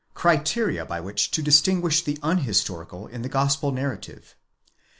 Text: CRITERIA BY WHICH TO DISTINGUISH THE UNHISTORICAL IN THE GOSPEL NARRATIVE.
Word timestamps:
CRITERIA 0.15 0.83
BY 0.85 0.99
WHICH 0.99 1.29
TO 1.29 1.43
DISTINGUISH 1.43 2.05
THE 2.05 2.17
UNHISTORICAL 2.23 3.05
IN 3.05 3.21
THE 3.21 3.29
GOSPEL 3.29 3.71
NARRATIVE. 3.71 4.35